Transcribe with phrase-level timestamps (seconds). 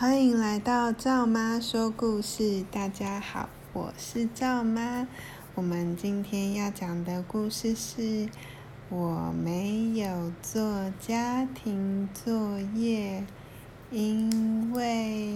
[0.00, 2.64] 欢迎来到赵妈说故事。
[2.72, 5.06] 大家好，我是赵妈。
[5.54, 8.26] 我们今天要讲的故事是：
[8.88, 13.26] 我没有做家庭作业，
[13.90, 15.34] 因为……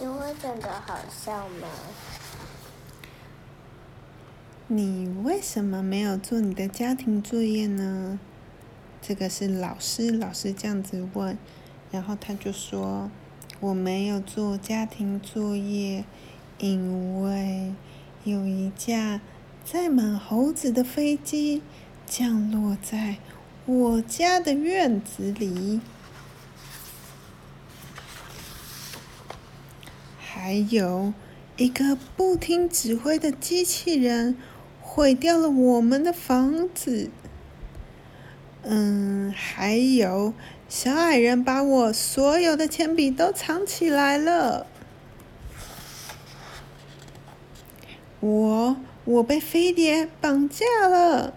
[0.00, 1.68] 因为真的好笑吗？
[4.70, 8.20] 你为什么没有做你的家庭作业呢？
[9.00, 11.38] 这个是老师，老师这样子问，
[11.90, 13.10] 然后他就说
[13.60, 16.04] ：“我没有做家庭作业，
[16.58, 17.72] 因为
[18.24, 19.22] 有一架
[19.64, 21.62] 载满猴子的飞机
[22.04, 23.16] 降落在
[23.64, 25.80] 我家的院子里，
[30.18, 31.14] 还有
[31.56, 34.36] 一个不听指挥的机器人。”
[34.98, 37.08] 毁掉了我们的房子。
[38.64, 40.34] 嗯，还有
[40.68, 44.66] 小矮人把我所有的铅笔都藏起来了。
[48.18, 51.32] 我我被飞碟绑架了。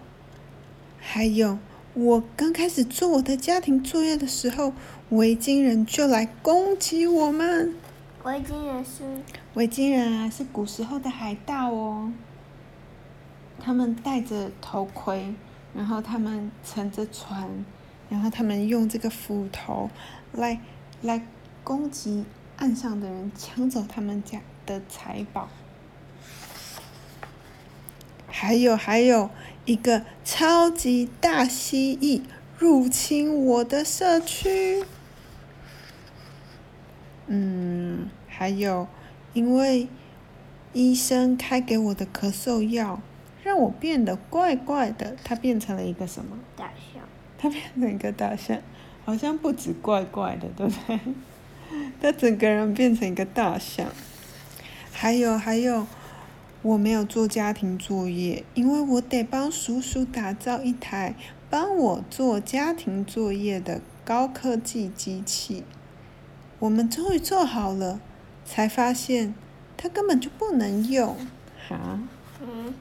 [0.98, 1.60] 还有，
[1.94, 4.72] 我刚开始做我的家庭作业的时候，
[5.10, 7.72] 维京人就来攻击我们。
[8.24, 9.04] 维京人是？
[9.54, 12.12] 维京人啊，是古时候的海盗哦。
[13.64, 15.32] 他们戴着头盔，
[15.72, 17.64] 然后他们乘着船，
[18.10, 19.88] 然后他们用这个斧头
[20.32, 20.60] 来
[21.00, 21.24] 来
[21.62, 22.24] 攻击
[22.56, 25.48] 岸上的人，抢走他们家的财宝。
[28.26, 29.30] 还有还有
[29.64, 32.22] 一个超级大蜥蜴
[32.58, 34.84] 入侵我的社区。
[37.28, 38.88] 嗯，还有
[39.32, 39.86] 因为
[40.72, 43.00] 医生开给我的咳嗽药。
[43.42, 46.38] 让我变得怪怪的，它变成了一个什么？
[46.56, 47.02] 大象。
[47.36, 48.58] 它变成一个大象，
[49.04, 51.00] 好像不止怪怪的，对不对？
[52.00, 53.88] 它整个人变成一个大象。
[54.92, 55.86] 还有还有，
[56.62, 61.16] 我没有做家庭作业，因为我得帮叔叔打造一台
[61.50, 65.64] 帮我做家庭作业的高科技机器。
[66.60, 68.00] 我们终于做好了，
[68.44, 69.34] 才发现
[69.76, 71.16] 它根本就不能用。
[71.68, 71.98] 哈？
[72.40, 72.72] 嗯。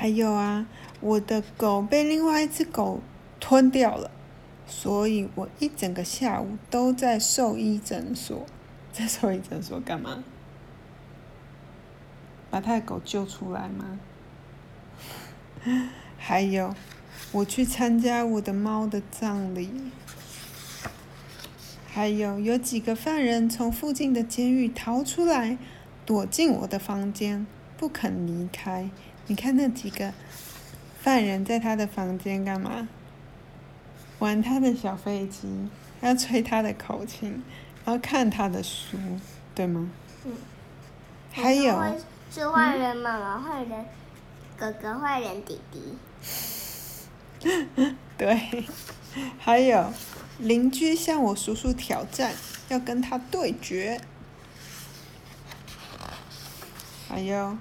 [0.00, 0.64] 还有啊，
[1.00, 3.00] 我的狗被另外一只狗
[3.40, 4.12] 吞掉了，
[4.64, 8.46] 所以我一整个下午都在兽医诊所。
[8.92, 10.22] 在兽医诊所干嘛？
[12.48, 13.98] 把他的狗救出来吗？
[16.16, 16.72] 还有，
[17.32, 19.68] 我去参加我的猫的葬礼。
[21.88, 25.58] 还有，有几个犯人从附近的监狱逃出来，
[26.06, 27.44] 躲进我的房间，
[27.76, 28.88] 不肯离开。
[29.28, 30.12] 你看那几个
[31.00, 32.88] 犯人在他的房间干嘛？
[34.18, 35.68] 玩他的小飞机，
[36.00, 37.40] 要吹他的口琴，
[37.84, 38.96] 然后看他的书，
[39.54, 39.88] 对吗？
[40.24, 40.32] 嗯。
[41.30, 41.80] 还有。
[42.30, 43.86] 是坏人妈妈，坏、嗯、人
[44.58, 45.96] 哥哥，坏人弟弟。
[48.18, 48.64] 对。
[49.38, 49.92] 还有
[50.38, 52.32] 邻居向我叔叔挑战，
[52.68, 54.00] 要跟他对决。
[57.08, 57.56] 还有。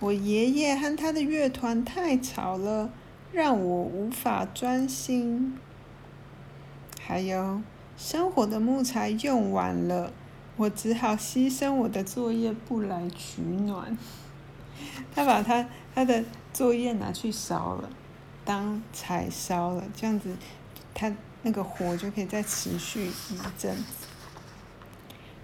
[0.00, 2.90] 我爷爷和他的乐团太吵了，
[3.32, 5.58] 让我无法专心。
[7.00, 7.60] 还有，
[7.96, 10.12] 生火的木材用完了，
[10.56, 13.98] 我只好牺牲我的作业簿来取暖。
[15.12, 17.90] 他把他他的作业拿去烧了，
[18.44, 20.36] 当柴烧了，这样子，
[20.94, 24.06] 他那个火就可以再持续一阵子。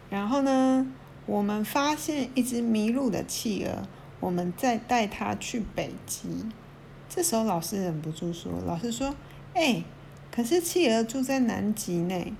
[0.09, 0.87] 然后呢，
[1.27, 3.89] 我们发现一只迷路的企鹅。
[4.25, 6.47] 我们再带他去北极，
[7.11, 9.15] 这时候老师忍不住说：“老师说，
[9.53, 9.85] 哎，
[10.33, 12.35] 可是企鹅住在南极呢。”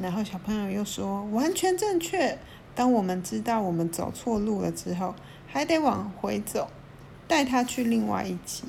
[0.00, 2.38] 然后小朋友又说：“完全正确。
[2.76, 5.16] 当我们知道我们走错路了之后，
[5.48, 6.70] 还得往回走，
[7.26, 8.62] 带他去另外一极。”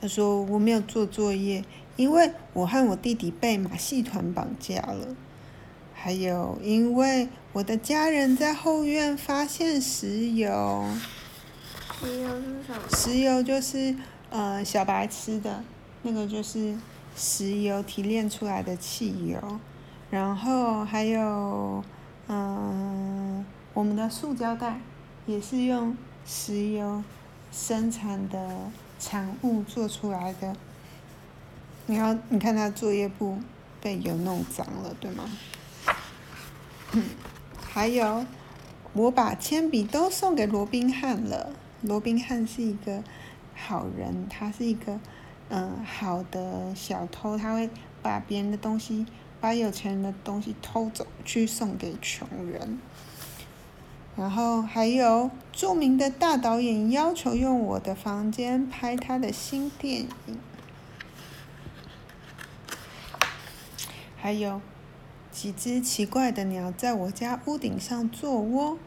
[0.00, 1.62] 他说：“我没有做作业，
[1.96, 5.14] 因为我和我弟弟被马戏团绑架了。”
[6.08, 10.86] 还有，因为我的家人在后院发现石油。
[12.00, 12.96] 石油是什么？
[12.96, 13.94] 石油就是
[14.30, 15.62] 呃小白吃的，
[16.00, 16.74] 那个就是
[17.14, 19.38] 石油提炼出来的汽油。
[20.10, 21.84] 然后还有
[22.28, 23.44] 嗯、呃，
[23.74, 24.80] 我们的塑胶袋
[25.26, 25.94] 也是用
[26.24, 27.04] 石油
[27.52, 30.56] 生产的产物做出来的。
[31.84, 33.38] 你要你看他作业簿
[33.82, 35.24] 被油弄脏了，对吗？
[37.70, 38.24] 还有，
[38.92, 41.52] 我把铅笔都送给罗宾汉了。
[41.82, 43.02] 罗宾汉是一个
[43.54, 44.98] 好人，他是一个
[45.48, 47.70] 嗯好的小偷，他会
[48.02, 49.06] 把别人的东西，
[49.40, 52.80] 把有钱人的东西偷走去送给穷人。
[54.16, 60.38] 然后还有著名的大导演要求用我的房间拍他的新电影。
[64.16, 64.60] 还有
[65.30, 68.78] 几只奇怪的鸟在我家屋顶上做窝。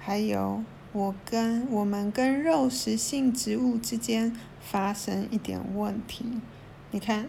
[0.00, 0.62] 还有
[0.92, 6.40] 我跟我们跟肉食性植物之间发生一点问题。
[6.90, 7.28] 你看，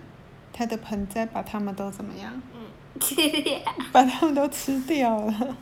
[0.54, 2.42] 它的盆栽把它们都怎么样？
[2.54, 2.68] 嗯，
[3.92, 5.58] 把它们都吃掉了。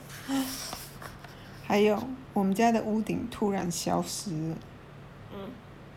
[1.66, 4.58] 还有，我们家的屋顶突然消失了。
[5.34, 5.50] 嗯。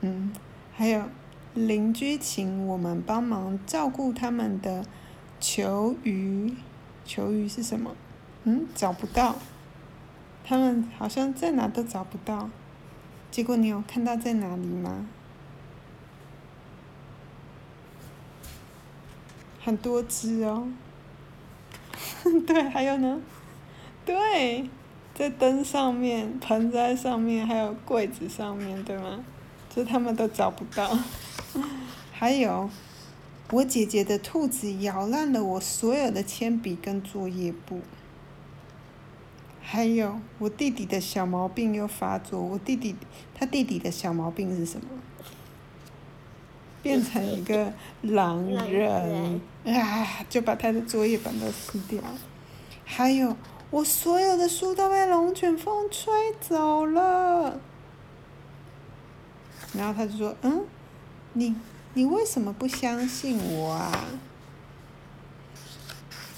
[0.02, 0.32] 嗯，
[0.74, 1.02] 还有
[1.54, 4.84] 邻居请我们帮忙照顾他们的
[5.40, 6.54] 球鱼。
[7.04, 7.94] 球鱼是什么？
[8.44, 9.36] 嗯，找不到。
[10.44, 12.50] 他们好像在哪都找不到。
[13.30, 15.06] 结果你有看到在哪里吗？
[19.62, 20.68] 很多只哦。
[22.46, 23.20] 对，还有呢。
[24.04, 24.68] 对。
[25.14, 29.24] 在灯上面、盆栽上面，还有柜子上面，对吗？
[29.74, 30.98] 就他们都找不到。
[32.12, 32.68] 还有，
[33.50, 37.80] 我姐姐的兔子咬烂了我所有的铅笔跟作业簿。
[39.60, 42.40] 还有，我弟弟的小毛病又发作。
[42.40, 42.94] 我弟弟，
[43.34, 44.86] 他弟弟的小毛病是什么？
[46.82, 47.72] 变成一个
[48.02, 50.24] 狼人啊！
[50.28, 52.00] 就把他的作业本都撕掉。
[52.84, 53.36] 还有。
[53.68, 56.08] 我所有的书都被龙卷风吹
[56.40, 57.58] 走了，
[59.74, 60.64] 然后他就说：“嗯，
[61.32, 61.52] 你
[61.96, 64.04] 你为什么不相信我啊？”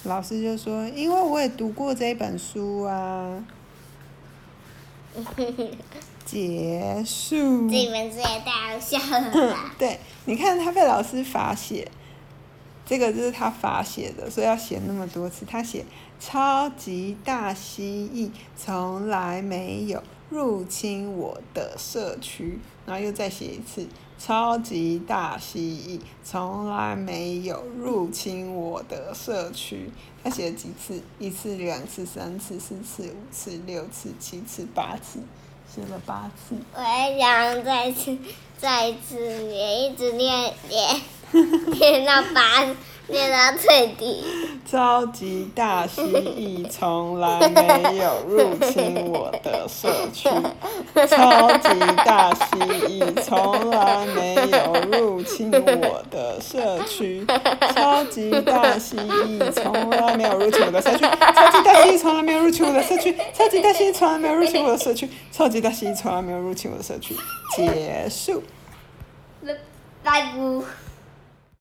[0.05, 3.45] 老师就说：“因为我也读过这本书啊。
[6.25, 7.69] ”结束。
[7.69, 9.75] 这本书也太好笑了吧？
[9.77, 11.91] 对，你看他被老师罚写。
[12.87, 15.45] 这个就是他罚写的，所以要写那么多次。
[15.45, 15.85] 他写
[16.21, 23.87] 超级大蜥蜴从来没有入侵我的社区，然后又再写一次
[24.19, 29.91] 超级大蜥蜴从来没有入侵我的社区。
[30.23, 31.01] 他写了几次？
[31.19, 35.21] 一次、两次、三次、四次、五次、六次、七次、八次，
[35.73, 36.57] 写了八次。
[36.75, 38.19] 我还想再次、
[38.59, 39.17] 再次
[39.47, 41.01] 也，一直念念。
[41.79, 42.65] 念到八，
[43.07, 44.25] 念到最低。
[44.71, 50.29] 超级大蜥蜴从来没有入侵我的社区。
[51.09, 51.69] 超级
[52.05, 57.25] 大蜥蜴从来没有入侵我的社区。
[57.75, 60.99] 超级大蜥蜴从来没有入侵我的社区。
[61.01, 63.09] 超级大蜥蜴从来没有入侵我的社区。
[63.33, 65.09] 超级大蜥蜴从来没有入侵我的社区。
[65.33, 67.17] 超级大蜥蜴从来没有入侵我的社区。
[67.57, 68.43] 结束。
[69.43, 69.55] 拜
[70.05, 70.88] 拜。